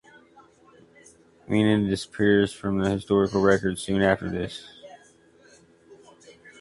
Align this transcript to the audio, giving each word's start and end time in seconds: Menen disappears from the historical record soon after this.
Menen 1.47 1.85
disappears 1.87 2.51
from 2.51 2.79
the 2.79 2.89
historical 2.89 3.39
record 3.39 3.77
soon 3.77 4.01
after 4.01 4.31
this. 4.31 4.67